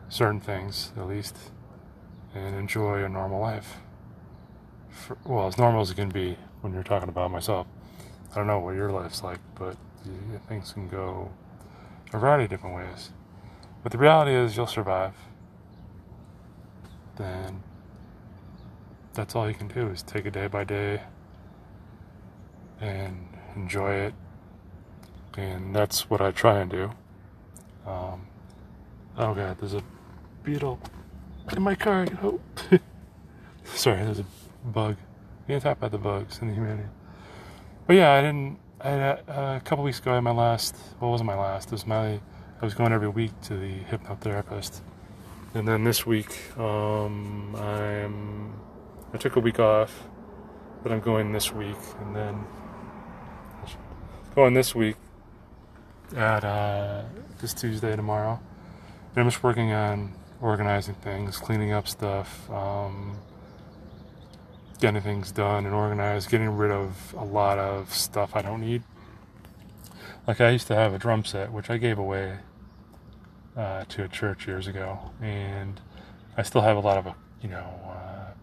certain 0.10 0.40
things 0.40 0.92
at 0.98 1.08
least, 1.08 1.38
and 2.34 2.56
enjoy 2.56 3.04
a 3.04 3.10
normal 3.10 3.40
life. 3.40 3.78
For, 4.90 5.18
well, 5.26 5.48
as 5.48 5.58
normal 5.58 5.82
as 5.82 5.92
it 5.92 5.96
can 5.96 6.10
be 6.10 6.38
when 6.62 6.74
you're 6.74 6.84
talking 6.84 7.10
about 7.10 7.30
myself. 7.30 7.68
I 8.32 8.36
don't 8.36 8.48
know 8.48 8.60
what 8.60 8.76
your 8.76 8.92
life's 8.92 9.24
like, 9.24 9.40
but 9.54 9.78
things 10.48 10.74
can 10.74 10.90
go 10.90 11.32
a 12.16 12.20
variety 12.20 12.46
of 12.46 12.50
different 12.50 12.76
ways. 12.76 13.12
But 13.84 13.92
the 13.92 13.98
reality 13.98 14.34
is, 14.34 14.56
you'll 14.58 14.68
survive. 14.68 15.14
Then 17.18 17.64
that's 19.14 19.36
all 19.36 19.48
you 19.48 19.56
can 19.56 19.68
do 19.68 19.88
is 19.88 20.04
take 20.04 20.26
it 20.26 20.32
day 20.32 20.48
by 20.48 20.64
day 20.64 21.02
and 22.82 23.28
enjoy 23.56 23.94
it. 23.94 24.14
And 25.38 25.76
that's 25.76 26.10
what 26.10 26.22
I 26.22 26.32
try 26.32 26.60
and 26.60 26.72
do. 26.72 26.92
Um, 27.86 28.28
oh 29.18 29.34
god, 29.34 29.58
there's 29.60 29.74
a 29.74 29.84
beetle 30.44 30.80
in 31.56 31.62
my 31.62 31.76
car. 31.76 32.06
Hope. 32.10 32.42
Sorry, 33.64 34.04
there's 34.04 34.20
a 34.20 34.26
bug. 34.66 34.96
You 35.48 35.54
can't 35.54 35.64
talk 35.64 35.78
about 35.78 35.92
the 35.92 35.98
bugs 35.98 36.40
and 36.40 36.50
the 36.50 36.56
humanity. 36.56 36.88
But 37.86 37.98
yeah, 37.98 38.14
I 38.14 38.22
didn't. 38.22 38.58
I 38.82 38.90
a 38.90 39.62
couple 39.64 39.84
weeks 39.84 40.00
ago. 40.00 40.12
I 40.12 40.16
had 40.16 40.24
my 40.24 40.32
last. 40.32 40.76
Well, 41.00 41.12
wasn't 41.12 41.28
my 41.28 41.38
last. 41.38 41.68
It 41.68 41.72
was 41.72 41.88
my. 41.88 42.20
I 42.62 42.66
was 42.66 42.74
going 42.74 42.92
every 42.92 43.08
week 43.08 43.32
to 43.44 43.56
the 43.56 43.80
hypnotherapist, 43.92 44.82
and 45.54 45.68
then 45.68 45.84
this 45.84 46.06
week, 46.06 46.58
um, 46.58 47.56
I'm. 47.56 48.54
I 49.14 49.18
took 49.18 49.38
a 49.38 49.40
week 49.40 49.60
off, 49.60 50.04
but 50.84 50.92
I'm 50.92 51.00
going 51.00 51.32
this 51.32 51.54
week, 51.54 51.78
and 52.02 52.16
then 52.16 52.44
going 54.36 54.54
this 54.54 54.76
week 54.76 54.98
at 56.16 56.44
uh, 56.44 57.04
this 57.40 57.54
Tuesday 57.54 57.96
tomorrow. 57.96 58.40
And 59.12 59.24
I'm 59.24 59.30
just 59.30 59.42
working 59.42 59.72
on 59.72 60.14
organizing 60.42 60.96
things, 60.96 61.38
cleaning 61.38 61.72
up 61.72 61.88
stuff, 61.88 62.50
um, 62.52 63.18
getting 64.80 65.02
things 65.02 65.32
done 65.32 65.66
and 65.66 65.74
organized, 65.74 66.30
getting 66.30 66.50
rid 66.50 66.72
of 66.72 67.14
a 67.18 67.24
lot 67.24 67.58
of 67.58 67.94
stuff 67.94 68.36
I 68.36 68.42
don't 68.42 68.62
need. 68.62 68.84
Like 70.28 70.42
I 70.42 70.50
used 70.50 70.68
to 70.68 70.76
have 70.76 70.94
a 70.94 70.98
drum 70.98 71.24
set, 71.24 71.52
which 71.52 71.70
I 71.70 71.78
gave 71.78 71.98
away 71.98 72.40
uh, 73.56 73.86
to 73.86 74.04
a 74.04 74.08
church 74.08 74.48
years 74.48 74.68
ago, 74.68 75.00
and 75.22 75.80
I 76.38 76.44
still 76.44 76.62
have 76.62 76.78
a 76.78 76.82
lot 76.82 76.98
of, 76.98 77.14
you 77.42 77.50
know, 77.50 77.68
uh, 77.88 78.34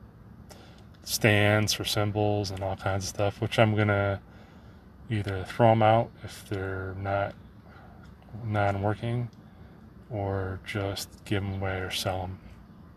stands 1.05 1.73
for 1.73 1.85
cymbals 1.85 2.51
and 2.51 2.63
all 2.63 2.77
kinds 2.77 3.05
of 3.05 3.09
stuff, 3.09 3.41
which 3.41 3.59
I'm 3.59 3.75
gonna 3.75 4.21
either 5.11 5.45
throw 5.45 5.71
them 5.71 5.83
out 5.83 6.11
if 6.25 6.49
they're 6.49 6.95
not 6.99 7.35
non-working 8.45 9.29
or 10.11 10.61
just 10.65 11.09
give 11.25 11.43
them 11.43 11.55
away 11.55 11.79
or 11.79 11.91
sell 11.91 12.23
them 12.23 12.39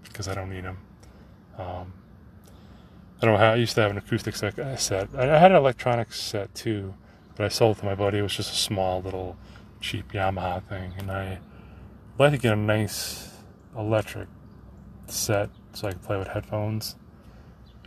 because 0.03 0.27
I 0.27 0.35
don't 0.35 0.49
need 0.49 0.63
them. 0.63 0.77
Um, 1.57 1.93
I 3.25 3.27
don't 3.27 3.39
know 3.39 3.45
how 3.47 3.53
I 3.53 3.55
used 3.55 3.73
to 3.73 3.81
have 3.81 3.89
an 3.89 3.97
acoustic 3.97 4.35
set. 4.35 4.59
Uh, 5.15 5.19
I 5.19 5.39
had 5.39 5.49
an 5.49 5.57
electronic 5.57 6.13
set 6.13 6.53
too, 6.53 6.93
but 7.35 7.43
I 7.43 7.49
sold 7.49 7.75
it 7.75 7.79
to 7.79 7.85
my 7.87 7.95
buddy. 7.95 8.19
It 8.19 8.21
was 8.21 8.35
just 8.35 8.51
a 8.51 8.55
small 8.55 9.01
little 9.01 9.35
cheap 9.81 10.11
Yamaha 10.11 10.61
thing, 10.61 10.93
and 10.99 11.09
I 11.09 11.39
like 12.19 12.33
to 12.33 12.37
get 12.37 12.53
a 12.53 12.55
nice 12.55 13.31
electric 13.75 14.27
set 15.07 15.49
so 15.73 15.87
I 15.87 15.93
can 15.93 16.01
play 16.01 16.19
with 16.19 16.27
headphones, 16.27 16.97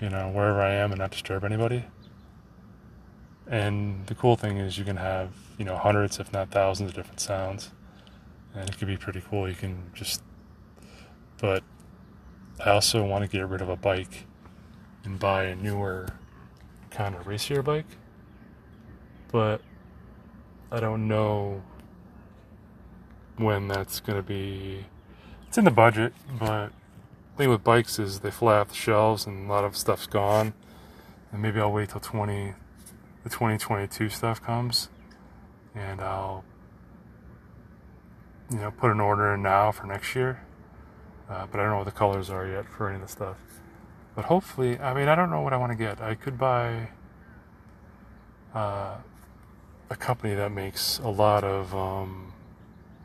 you 0.00 0.08
know, 0.08 0.28
wherever 0.28 0.60
I 0.60 0.72
am 0.72 0.90
and 0.90 0.98
not 0.98 1.12
disturb 1.12 1.44
anybody. 1.44 1.84
And 3.46 4.08
the 4.08 4.16
cool 4.16 4.34
thing 4.34 4.56
is 4.56 4.76
you 4.76 4.84
can 4.84 4.96
have, 4.96 5.30
you 5.56 5.64
know, 5.64 5.76
hundreds, 5.76 6.18
if 6.18 6.32
not 6.32 6.50
thousands 6.50 6.90
of 6.90 6.96
different 6.96 7.20
sounds. 7.20 7.70
And 8.56 8.68
it 8.68 8.76
can 8.76 8.88
be 8.88 8.96
pretty 8.96 9.22
cool. 9.30 9.48
You 9.48 9.54
can 9.54 9.92
just, 9.94 10.20
but 11.40 11.62
I 12.58 12.70
also 12.70 13.04
want 13.04 13.22
to 13.22 13.30
get 13.30 13.48
rid 13.48 13.60
of 13.60 13.68
a 13.68 13.76
bike 13.76 14.24
and 15.08 15.18
buy 15.18 15.44
a 15.44 15.56
newer 15.56 16.06
kind 16.90 17.14
of 17.14 17.26
racier 17.26 17.62
bike. 17.62 17.86
But 19.32 19.62
I 20.70 20.80
don't 20.80 21.08
know 21.08 21.62
when 23.36 23.68
that's 23.68 24.00
going 24.00 24.18
to 24.18 24.22
be. 24.22 24.86
It's 25.46 25.56
in 25.56 25.64
the 25.64 25.70
budget, 25.70 26.12
but 26.38 26.68
the 26.68 27.38
thing 27.38 27.48
with 27.48 27.64
bikes 27.64 27.98
is 27.98 28.20
they 28.20 28.30
fly 28.30 28.58
off 28.58 28.68
the 28.68 28.74
shelves 28.74 29.26
and 29.26 29.48
a 29.48 29.52
lot 29.52 29.64
of 29.64 29.76
stuff's 29.76 30.06
gone. 30.06 30.52
And 31.32 31.40
maybe 31.40 31.58
I'll 31.58 31.72
wait 31.72 31.90
till 31.90 32.00
20 32.00 32.54
the 33.24 33.30
2022 33.30 34.10
stuff 34.10 34.42
comes, 34.42 34.88
and 35.74 36.00
I'll 36.00 36.44
you 38.50 38.58
know 38.58 38.70
put 38.70 38.90
an 38.90 39.00
order 39.00 39.34
in 39.34 39.42
now 39.42 39.72
for 39.72 39.86
next 39.86 40.14
year. 40.14 40.42
Uh, 41.28 41.46
but 41.50 41.60
I 41.60 41.64
don't 41.64 41.72
know 41.72 41.78
what 41.78 41.84
the 41.84 41.92
colors 41.92 42.30
are 42.30 42.46
yet 42.46 42.66
for 42.66 42.88
any 42.88 42.96
of 42.96 43.02
the 43.02 43.08
stuff. 43.08 43.36
But 44.18 44.24
hopefully, 44.24 44.80
I 44.80 44.94
mean, 44.94 45.06
I 45.06 45.14
don't 45.14 45.30
know 45.30 45.42
what 45.42 45.52
I 45.52 45.56
want 45.58 45.70
to 45.70 45.78
get. 45.78 46.00
I 46.00 46.16
could 46.16 46.36
buy 46.36 46.88
uh, 48.52 48.96
a 49.90 49.94
company 49.94 50.34
that 50.34 50.50
makes 50.50 50.98
a 50.98 51.08
lot 51.08 51.44
of 51.44 51.72
um, 51.72 52.32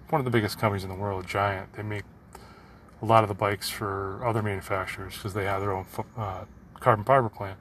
one 0.09 0.19
of 0.19 0.25
the 0.25 0.31
biggest 0.31 0.57
companies 0.57 0.83
in 0.83 0.89
the 0.89 0.95
world, 0.95 1.27
Giant. 1.27 1.71
They 1.73 1.83
make 1.83 2.05
a 3.03 3.05
lot 3.05 3.23
of 3.23 3.27
the 3.27 3.35
bikes 3.35 3.69
for 3.69 4.25
other 4.25 4.41
manufacturers 4.41 5.13
because 5.13 5.35
they 5.35 5.43
have 5.43 5.61
their 5.61 5.73
own 5.73 5.85
uh, 6.17 6.45
carbon 6.79 7.05
fiber 7.05 7.29
plant. 7.29 7.59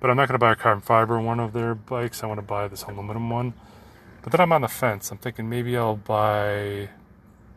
But 0.00 0.08
I'm 0.08 0.16
not 0.16 0.26
going 0.28 0.36
to 0.36 0.38
buy 0.38 0.52
a 0.52 0.56
carbon 0.56 0.80
fiber 0.80 1.20
one 1.20 1.40
of 1.40 1.52
their 1.52 1.74
bikes. 1.74 2.24
I 2.24 2.26
want 2.26 2.38
to 2.38 2.46
buy 2.46 2.68
this 2.68 2.84
aluminum 2.84 3.28
one. 3.28 3.52
But 4.22 4.32
then 4.32 4.40
I'm 4.40 4.50
on 4.50 4.62
the 4.62 4.68
fence. 4.68 5.10
I'm 5.10 5.18
thinking 5.18 5.50
maybe 5.50 5.76
I'll 5.76 5.96
buy 5.96 6.88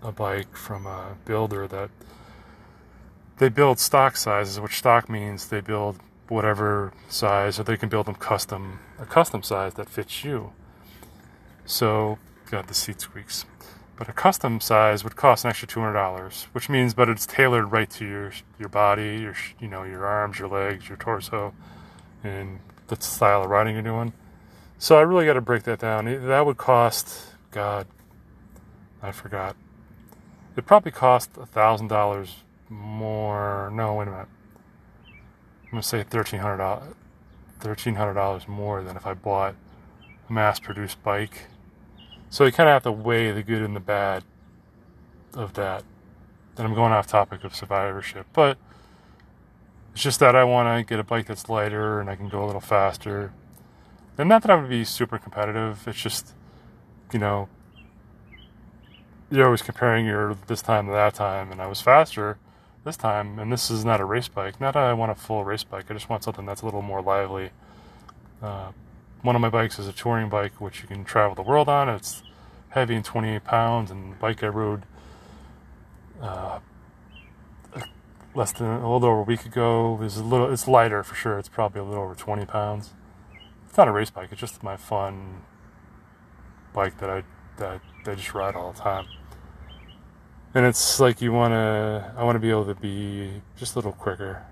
a 0.02 0.12
bike 0.12 0.58
from 0.58 0.86
a 0.86 1.16
builder 1.24 1.70
that 1.70 1.90
they 3.38 3.50
build 3.50 3.80
stock 3.80 4.18
sizes, 4.18 4.60
which 4.60 4.78
stock 4.78 5.10
means 5.10 5.48
they 5.48 5.62
build 5.62 6.00
whatever 6.28 6.94
size, 7.08 7.60
or 7.60 7.64
they 7.64 7.78
can 7.78 7.90
build 7.90 8.06
them 8.06 8.16
custom, 8.16 8.80
a 9.00 9.06
custom 9.06 9.44
size 9.44 9.76
that 9.76 9.90
fits 9.90 10.24
you. 10.24 10.52
So, 11.66 12.18
God, 12.50 12.68
the 12.68 12.74
seat 12.74 13.02
squeaks. 13.02 13.46
But 13.96 14.08
a 14.10 14.14
custom 14.14 14.62
size 14.62 15.04
would 15.04 15.16
cost 15.16 15.44
an 15.44 15.50
extra 15.50 15.68
two 15.68 15.80
hundred 15.80 15.94
dollars, 15.94 16.48
which 16.52 16.70
means, 16.70 16.94
but 16.94 17.10
it's 17.10 17.26
tailored 17.26 17.72
right 17.72 17.90
to 17.92 18.06
your 18.06 18.32
your 18.60 18.70
body, 18.70 19.18
your 19.22 19.36
you 19.60 19.68
know 19.68 19.84
your 19.84 20.06
arms, 20.06 20.38
your 20.38 20.48
legs, 20.48 20.88
your 20.88 20.98
torso 20.98 21.54
and 22.24 22.60
the 22.88 22.96
style 23.00 23.44
of 23.44 23.50
riding 23.50 23.74
you're 23.74 23.84
doing. 23.84 24.14
So 24.78 24.98
I 24.98 25.02
really 25.02 25.26
got 25.26 25.34
to 25.34 25.42
break 25.42 25.64
that 25.64 25.80
down. 25.80 26.06
That 26.06 26.46
would 26.46 26.58
cost, 26.58 27.34
God, 27.52 27.88
I 29.02 29.12
forgot. 29.12 29.56
It 30.56 30.66
probably 30.66 30.92
cost 30.92 31.32
a 31.38 31.46
thousand 31.46 31.88
dollars 31.88 32.44
more. 32.70 33.72
No, 33.74 33.96
wait 33.96 34.08
a 34.08 34.12
minute. 34.12 34.28
I'm 35.08 35.72
gonna 35.72 35.84
say 35.84 36.04
thirteen 36.04 36.40
hundred 36.40 36.58
dollars. 36.58 36.94
Thirteen 37.60 37.96
hundred 37.96 38.14
dollars 38.14 38.48
more 38.48 38.84
than 38.84 38.96
if 38.96 39.06
I 39.06 39.14
bought 39.14 39.56
a 40.30 40.34
mass-produced 40.34 41.02
bike. 41.04 41.46
So 42.30 42.46
you 42.46 42.52
kind 42.52 42.70
of 42.70 42.74
have 42.74 42.84
to 42.84 42.92
weigh 42.92 43.32
the 43.32 43.44
good 43.44 43.62
and 43.62 43.76
the 43.76 43.80
bad 43.80 44.24
of 45.34 45.54
that. 45.54 45.84
And 46.58 46.68
I'm 46.68 46.74
going 46.74 46.92
off 46.92 47.08
topic 47.08 47.44
of 47.44 47.56
survivorship, 47.56 48.26
but 48.34 48.58
it's 49.94 50.02
just 50.02 50.20
that 50.20 50.36
I 50.36 50.44
want 50.44 50.68
to 50.68 50.88
get 50.88 51.00
a 51.00 51.04
bike 51.04 51.28
that's 51.28 51.50
lighter 51.50 52.00
and 52.00 52.10
I 52.10 52.16
can 52.16 52.30
go 52.30 52.44
a 52.44 52.48
little 52.48 52.62
faster. 52.62 53.32
And 54.18 54.28
not 54.28 54.42
that 54.42 54.52
I 54.52 54.56
would 54.56 54.70
be 54.70 54.84
super 54.84 55.18
competitive. 55.18 55.88
It's 55.88 56.02
just, 56.02 56.34
you 57.14 57.20
know, 57.20 57.48
you're 59.30 59.46
always 59.46 59.62
comparing 59.62 60.06
your 60.06 60.36
this 60.48 60.62
time 60.62 60.88
to 60.88 60.92
that 60.94 61.14
time, 61.14 61.52
and 61.52 61.62
I 61.62 61.68
was 61.68 61.82
faster 61.82 62.38
this 62.88 62.98
time. 62.98 63.38
And 63.38 63.52
this 63.52 63.70
is 63.70 63.86
not 63.86 64.00
a 64.00 64.06
race 64.06 64.28
bike. 64.28 64.60
Not 64.60 64.74
that 64.74 64.84
I 64.84 64.94
want 64.94 65.12
a 65.12 65.16
full 65.16 65.44
race 65.44 65.64
bike. 65.64 65.86
I 65.90 65.94
just 65.94 66.10
want 66.10 66.24
something 66.24 66.46
that's 66.46 66.62
a 66.64 66.66
little 66.66 66.82
more 66.82 67.02
lively. 67.02 67.52
Uh, 68.42 68.72
one 69.22 69.36
of 69.36 69.42
my 69.42 69.50
bikes 69.50 69.78
is 69.78 69.88
a 69.88 69.94
touring 69.94 70.30
bike, 70.30 70.60
which 70.60 70.82
you 70.82 70.88
can 70.88 71.04
travel 71.04 71.36
the 71.36 71.42
world 71.42 71.70
on. 71.70 71.90
It's 71.90 72.24
heavy 72.70 72.96
and 72.96 73.06
28 73.06 73.44
pounds, 73.44 73.92
and 73.92 74.14
the 74.14 74.16
bike 74.16 74.44
I 74.44 74.48
rode 74.48 74.84
uh, 76.22 76.60
less 78.34 78.52
than 78.54 78.68
a 78.68 78.92
little 78.92 79.10
over 79.10 79.20
a 79.20 79.24
week 79.24 79.46
ago. 79.46 80.00
is 80.02 80.18
a 80.18 80.24
little, 80.24 80.52
it's 80.52 80.68
lighter 80.68 81.04
for 81.04 81.16
sure. 81.16 81.38
It's 81.38 81.50
probably 81.50 81.82
a 81.82 81.84
little 81.84 82.04
over 82.04 82.16
20 82.16 82.46
pounds. 82.46 82.94
It's 83.68 83.78
not 83.78 83.88
a 83.88 83.92
race 83.92 84.10
bike. 84.10 84.30
It's 84.32 84.40
just 84.42 84.64
my 84.64 84.78
fun 84.78 85.42
bike 86.74 86.98
that 87.00 87.10
I 87.10 87.24
that 87.58 87.82
I 88.06 88.14
just 88.14 88.34
ride 88.34 88.56
all 88.56 88.72
the 88.72 88.80
time. 88.80 89.08
And 90.54 90.66
it's 90.66 91.00
like 91.00 91.22
you 91.22 91.32
want 91.32 91.52
to. 91.52 92.14
I 92.18 92.24
want 92.24 92.36
to 92.36 92.40
be 92.40 92.50
able 92.50 92.66
to 92.66 92.76
be 92.76 93.42
just 93.58 93.76
a 93.76 93.78
little 93.78 93.92
quicker, 93.92 94.44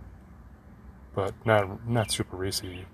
but 1.13 1.33
not 1.45 1.87
not 1.87 2.11
super 2.11 2.35
racy. 2.35 2.85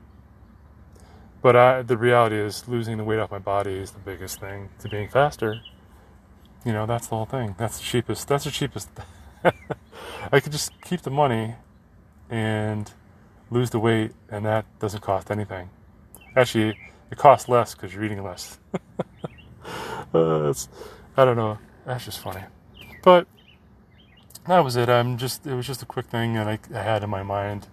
But 1.42 1.56
I, 1.56 1.82
the 1.82 1.98
reality 1.98 2.36
is, 2.36 2.68
losing 2.68 2.98
the 2.98 3.04
weight 3.04 3.20
off 3.20 3.32
my 3.32 3.40
body 3.40 3.74
is 3.74 3.92
the 3.92 4.00
biggest 4.00 4.40
thing 4.40 4.70
to 4.80 4.88
being 4.88 5.10
faster. 5.10 5.62
You 6.64 6.74
know, 6.74 6.86
that's 6.86 7.08
the 7.08 7.16
whole 7.16 7.26
thing. 7.26 7.56
That's 7.58 7.80
the 7.80 7.84
cheapest. 7.84 8.28
That's 8.28 8.44
the 8.44 8.52
cheapest. 8.52 8.90
I 10.32 10.40
could 10.40 10.52
just 10.52 10.80
keep 10.82 11.02
the 11.02 11.10
money 11.10 11.56
and 12.30 12.92
lose 13.50 13.72
the 13.72 13.80
weight, 13.80 14.12
and 14.30 14.46
that 14.46 14.66
doesn't 14.80 15.02
cost 15.02 15.32
anything. 15.32 15.72
Actually, 16.36 16.78
it 17.10 17.18
costs 17.18 17.50
less 17.50 17.74
because 17.74 17.94
you're 17.94 18.04
eating 18.04 18.24
less. 18.24 18.60
uh, 20.14 20.54
I 21.18 21.26
don't 21.26 21.36
know. 21.36 21.58
That's 21.86 22.06
just 22.06 22.20
funny. 22.20 22.42
But 23.02 23.28
that 24.48 24.60
was 24.64 24.76
it. 24.76 24.90
I'm 24.90 25.18
just 25.18 25.46
it 25.46 25.54
was 25.54 25.68
just 25.68 25.82
a 25.82 25.86
quick 25.86 26.08
thing 26.08 26.34
that 26.34 26.48
I, 26.48 26.60
I 26.74 26.84
had 26.84 27.04
in 27.04 27.10
my 27.10 27.24
mind. 27.24 27.68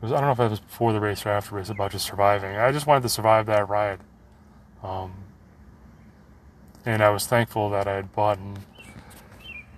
Was, 0.00 0.12
I 0.12 0.20
don't 0.20 0.26
know 0.26 0.32
if 0.32 0.40
it 0.40 0.50
was 0.50 0.60
before 0.60 0.92
the 0.92 1.00
race 1.00 1.24
or 1.24 1.30
after 1.30 1.50
the 1.50 1.56
race 1.56 1.70
about 1.70 1.92
just 1.92 2.06
surviving. 2.06 2.56
I 2.56 2.72
just 2.72 2.86
wanted 2.86 3.02
to 3.02 3.08
survive 3.08 3.46
that 3.46 3.68
ride. 3.68 4.00
Um, 4.82 5.12
and 6.84 7.02
I 7.02 7.10
was 7.10 7.26
thankful 7.26 7.70
that 7.70 7.88
I 7.88 7.94
had 7.94 8.12
bought 8.12 8.38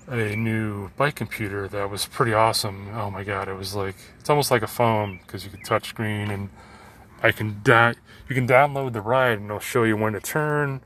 a 0.08 0.36
new 0.36 0.90
bike 0.96 1.14
computer 1.14 1.68
that 1.68 1.90
was 1.90 2.06
pretty 2.06 2.32
awesome. 2.32 2.88
Oh 2.94 3.10
my 3.10 3.24
god, 3.24 3.48
it 3.48 3.54
was 3.54 3.74
like 3.74 3.96
it's 4.18 4.30
almost 4.30 4.50
like 4.50 4.62
a 4.62 4.66
phone 4.68 5.20
because 5.24 5.44
you 5.44 5.50
can 5.50 5.62
touch 5.62 5.88
screen 5.88 6.30
and 6.30 6.50
I 7.22 7.32
can 7.32 7.60
da- 7.62 7.94
you 8.28 8.34
can 8.34 8.46
download 8.46 8.92
the 8.92 9.00
ride 9.00 9.38
and 9.38 9.46
it'll 9.46 9.60
show 9.60 9.84
you 9.84 9.96
when 9.96 10.14
to 10.14 10.20
turn. 10.20 10.80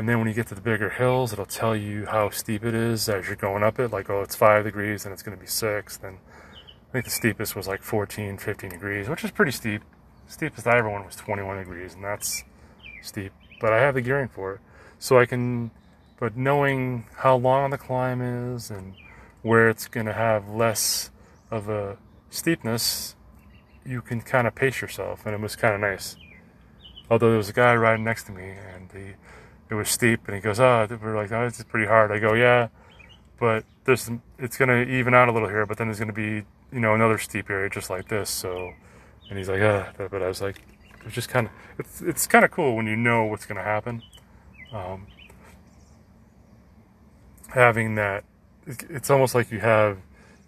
And 0.00 0.08
then 0.08 0.18
when 0.18 0.28
you 0.28 0.32
get 0.32 0.46
to 0.46 0.54
the 0.54 0.62
bigger 0.62 0.88
hills, 0.88 1.34
it'll 1.34 1.44
tell 1.44 1.76
you 1.76 2.06
how 2.06 2.30
steep 2.30 2.64
it 2.64 2.74
is 2.74 3.06
as 3.06 3.26
you're 3.26 3.36
going 3.36 3.62
up 3.62 3.78
it. 3.78 3.92
Like, 3.92 4.08
oh, 4.08 4.22
it's 4.22 4.34
five 4.34 4.64
degrees 4.64 5.04
and 5.04 5.12
it's 5.12 5.22
going 5.22 5.36
to 5.36 5.40
be 5.40 5.46
six. 5.46 5.98
Then 5.98 6.16
I 6.88 6.92
think 6.92 7.04
the 7.04 7.10
steepest 7.10 7.54
was 7.54 7.68
like 7.68 7.82
14, 7.82 8.38
15 8.38 8.70
degrees, 8.70 9.10
which 9.10 9.22
is 9.24 9.30
pretty 9.30 9.52
steep. 9.52 9.82
steepest 10.26 10.66
I 10.66 10.78
ever 10.78 10.88
went 10.88 11.04
was 11.04 11.16
21 11.16 11.58
degrees, 11.58 11.92
and 11.92 12.02
that's 12.02 12.44
steep. 13.02 13.30
But 13.60 13.74
I 13.74 13.80
have 13.80 13.92
the 13.92 14.00
gearing 14.00 14.28
for 14.28 14.54
it. 14.54 14.60
So 14.98 15.18
I 15.18 15.26
can, 15.26 15.70
but 16.18 16.34
knowing 16.34 17.04
how 17.16 17.36
long 17.36 17.68
the 17.68 17.76
climb 17.76 18.22
is 18.22 18.70
and 18.70 18.94
where 19.42 19.68
it's 19.68 19.86
going 19.86 20.06
to 20.06 20.14
have 20.14 20.48
less 20.48 21.10
of 21.50 21.68
a 21.68 21.98
steepness, 22.30 23.16
you 23.84 24.00
can 24.00 24.22
kind 24.22 24.46
of 24.46 24.54
pace 24.54 24.80
yourself. 24.80 25.26
And 25.26 25.34
it 25.34 25.42
was 25.42 25.56
kind 25.56 25.74
of 25.74 25.80
nice. 25.82 26.16
Although 27.10 27.28
there 27.28 27.36
was 27.36 27.50
a 27.50 27.52
guy 27.52 27.74
riding 27.74 28.02
next 28.02 28.24
to 28.24 28.32
me, 28.32 28.44
and 28.74 28.90
he 28.92 29.16
it 29.70 29.74
was 29.74 29.88
steep, 29.88 30.26
and 30.26 30.34
he 30.34 30.40
goes, 30.40 30.58
"Oh, 30.58 30.86
we're 31.00 31.16
like, 31.16 31.30
oh, 31.32 31.46
it's 31.46 31.62
pretty 31.62 31.86
hard." 31.86 32.10
I 32.10 32.18
go, 32.18 32.34
"Yeah, 32.34 32.68
but 33.38 33.64
there's 33.84 34.10
it's 34.38 34.56
gonna 34.56 34.82
even 34.82 35.14
out 35.14 35.28
a 35.28 35.32
little 35.32 35.48
here, 35.48 35.64
but 35.66 35.78
then 35.78 35.86
there's 35.86 36.00
gonna 36.00 36.12
be 36.12 36.44
you 36.72 36.80
know 36.80 36.94
another 36.94 37.18
steep 37.18 37.48
area 37.48 37.70
just 37.70 37.88
like 37.88 38.08
this." 38.08 38.30
So, 38.30 38.72
and 39.28 39.38
he's 39.38 39.48
like, 39.48 39.62
"Ah," 39.62 39.92
but 39.96 40.22
I 40.22 40.28
was 40.28 40.42
like, 40.42 40.62
it's 41.04 41.14
just 41.14 41.28
kind 41.28 41.46
of 41.46 41.52
it's 41.78 42.02
it's 42.02 42.26
kind 42.26 42.44
of 42.44 42.50
cool 42.50 42.76
when 42.76 42.86
you 42.86 42.96
know 42.96 43.24
what's 43.24 43.46
gonna 43.46 43.62
happen. 43.62 44.02
Um, 44.72 45.06
having 47.48 47.94
that, 47.94 48.24
it's 48.66 49.10
almost 49.10 49.34
like 49.34 49.50
you 49.50 49.60
have 49.60 49.98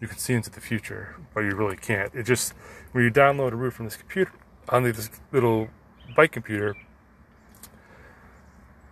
you 0.00 0.09
can 0.09 0.19
see 0.19 0.35
into 0.35 0.50
the 0.50 0.61
future, 0.61 1.17
but 1.33 1.43
you 1.43 1.55
really 1.55 1.76
can't. 1.76 2.12
It 2.14 2.25
just 2.25 2.55
when 2.91 3.05
you 3.05 3.11
download 3.11 3.52
a 3.52 3.57
route 3.57 3.73
from 3.73 3.85
this 3.85 3.97
computer 3.97 4.33
on 4.69 4.83
this 4.83 5.11
little 5.31 5.69
bike 6.17 6.33
computer 6.33 6.76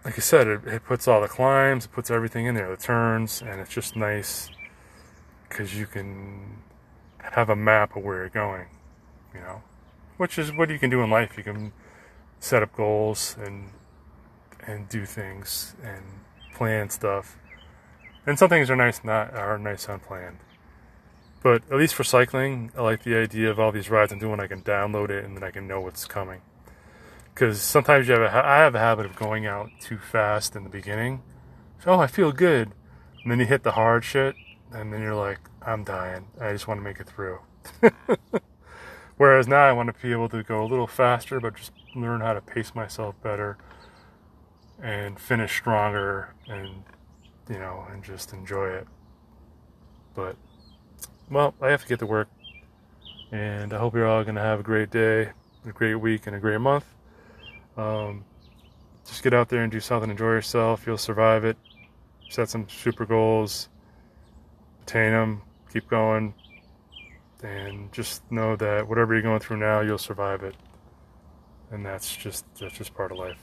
like 0.04 0.16
I 0.16 0.20
said, 0.20 0.46
it, 0.46 0.64
it, 0.66 0.84
puts 0.84 1.06
all 1.06 1.20
the 1.20 1.28
climbs, 1.28 1.84
it 1.84 1.92
puts 1.92 2.10
everything 2.10 2.46
in 2.46 2.54
there, 2.54 2.70
the 2.70 2.76
turns, 2.76 3.42
and 3.42 3.60
it's 3.60 3.72
just 3.72 3.96
nice 3.96 4.50
because 5.48 5.78
you 5.78 5.86
can 5.86 6.62
have 7.18 7.50
a 7.50 7.56
map 7.56 7.96
of 7.96 8.02
where 8.02 8.18
you're 8.18 8.28
going, 8.28 8.66
you 9.34 9.40
know, 9.40 9.62
which 10.16 10.38
is 10.38 10.52
what 10.52 10.70
you 10.70 10.78
can 10.78 10.90
do 10.90 11.02
in 11.02 11.10
life. 11.10 11.36
You 11.36 11.44
can 11.44 11.72
set 12.38 12.62
up 12.62 12.74
goals 12.74 13.36
and 13.38 13.70
and 14.66 14.88
do 14.88 15.04
things 15.04 15.74
and 15.82 16.02
plan 16.54 16.88
stuff, 16.88 17.38
and 18.26 18.38
some 18.38 18.48
things 18.48 18.70
are 18.70 18.76
nice 18.76 19.04
not 19.04 19.34
are 19.34 19.58
nice 19.58 19.88
unplanned. 19.88 20.38
But 21.42 21.62
at 21.70 21.78
least 21.78 21.94
for 21.94 22.04
cycling, 22.04 22.70
I 22.76 22.82
like 22.82 23.02
the 23.02 23.16
idea 23.16 23.50
of 23.50 23.58
all 23.58 23.72
these 23.72 23.88
rides 23.90 24.12
I'm 24.12 24.18
doing. 24.18 24.40
I 24.40 24.46
can 24.46 24.62
download 24.62 25.08
it 25.08 25.24
and 25.24 25.36
then 25.36 25.42
I 25.42 25.50
can 25.50 25.66
know 25.66 25.80
what's 25.80 26.04
coming 26.04 26.42
because 27.34 27.60
sometimes 27.60 28.08
you 28.08 28.14
have 28.14 28.22
a, 28.22 28.46
I 28.46 28.58
have 28.58 28.74
a 28.74 28.78
habit 28.78 29.06
of 29.06 29.16
going 29.16 29.46
out 29.46 29.70
too 29.80 29.98
fast 29.98 30.56
in 30.56 30.64
the 30.64 30.70
beginning. 30.70 31.22
So, 31.82 31.92
oh, 31.92 32.00
I 32.00 32.06
feel 32.06 32.32
good, 32.32 32.72
and 33.22 33.30
then 33.30 33.38
you 33.40 33.46
hit 33.46 33.62
the 33.62 33.72
hard 33.72 34.04
shit, 34.04 34.34
and 34.72 34.92
then 34.92 35.00
you're 35.00 35.14
like, 35.14 35.40
I'm 35.62 35.84
dying. 35.84 36.26
I 36.40 36.52
just 36.52 36.68
want 36.68 36.78
to 36.78 36.82
make 36.82 37.00
it 37.00 37.08
through. 37.08 37.38
Whereas 39.16 39.48
now 39.48 39.64
I 39.64 39.72
want 39.72 39.94
to 39.94 40.02
be 40.02 40.12
able 40.12 40.28
to 40.30 40.42
go 40.42 40.62
a 40.62 40.66
little 40.66 40.86
faster, 40.86 41.40
but 41.40 41.56
just 41.56 41.72
learn 41.94 42.20
how 42.20 42.34
to 42.34 42.40
pace 42.40 42.74
myself 42.74 43.14
better 43.22 43.58
and 44.82 45.18
finish 45.18 45.56
stronger, 45.56 46.34
and 46.48 46.84
you 47.48 47.58
know, 47.58 47.86
and 47.90 48.02
just 48.02 48.32
enjoy 48.32 48.68
it. 48.68 48.86
But 50.14 50.36
well, 51.30 51.54
I 51.60 51.68
have 51.68 51.82
to 51.82 51.88
get 51.88 51.98
to 51.98 52.06
work, 52.06 52.28
and 53.30 53.72
I 53.72 53.78
hope 53.78 53.94
you're 53.94 54.06
all 54.06 54.24
gonna 54.24 54.40
have 54.40 54.60
a 54.60 54.62
great 54.62 54.90
day, 54.90 55.30
a 55.66 55.72
great 55.72 55.96
week, 55.96 56.26
and 56.26 56.34
a 56.34 56.40
great 56.40 56.60
month. 56.60 56.84
Um, 57.76 58.24
just 59.06 59.22
get 59.22 59.34
out 59.34 59.48
there 59.48 59.62
and 59.62 59.72
do 59.72 59.80
something, 59.80 60.10
enjoy 60.10 60.32
yourself. 60.32 60.84
You'll 60.86 60.98
survive 60.98 61.44
it. 61.44 61.56
Set 62.28 62.48
some 62.48 62.68
super 62.68 63.04
goals, 63.04 63.68
attain 64.82 65.10
them, 65.10 65.42
keep 65.72 65.88
going, 65.88 66.32
and 67.42 67.92
just 67.92 68.30
know 68.30 68.54
that 68.56 68.86
whatever 68.86 69.14
you're 69.14 69.22
going 69.22 69.40
through 69.40 69.56
now, 69.56 69.80
you'll 69.80 69.98
survive 69.98 70.44
it. 70.44 70.54
And 71.72 71.84
that's 71.84 72.16
just 72.16 72.44
that's 72.60 72.76
just 72.76 72.94
part 72.94 73.10
of 73.10 73.18
life. 73.18 73.40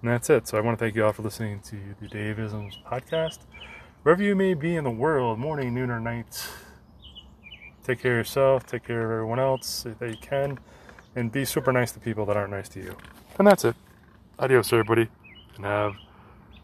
And 0.00 0.10
that's 0.10 0.28
it. 0.28 0.48
So 0.48 0.58
I 0.58 0.60
want 0.60 0.76
to 0.76 0.84
thank 0.84 0.96
you 0.96 1.04
all 1.04 1.12
for 1.12 1.22
listening 1.22 1.60
to 1.60 1.76
the 2.00 2.08
Daveisms 2.08 2.82
podcast. 2.84 3.38
Wherever 4.02 4.22
you 4.22 4.34
may 4.34 4.54
be 4.54 4.74
in 4.74 4.82
the 4.82 4.90
world, 4.90 5.38
morning, 5.38 5.72
noon, 5.72 5.90
or 5.90 6.00
night, 6.00 6.44
take 7.84 8.00
care 8.00 8.18
of 8.18 8.26
yourself, 8.26 8.66
take 8.66 8.84
care 8.84 9.04
of 9.04 9.10
everyone 9.12 9.38
else 9.38 9.86
that 10.00 10.10
you 10.10 10.16
can 10.20 10.58
and 11.14 11.30
be 11.30 11.44
super 11.44 11.72
nice 11.72 11.92
to 11.92 12.00
people 12.00 12.26
that 12.26 12.36
aren't 12.36 12.50
nice 12.50 12.68
to 12.70 12.80
you. 12.80 12.96
And 13.38 13.46
that's 13.46 13.64
it. 13.64 13.76
Adios, 14.38 14.72
everybody, 14.72 15.08
and 15.56 15.64
have 15.64 15.94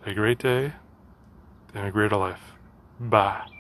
a 0.07 0.15
great 0.15 0.39
day 0.39 0.73
and 1.75 1.87
a 1.87 1.91
greater 1.91 2.17
life. 2.17 2.53
Bye. 3.01 3.49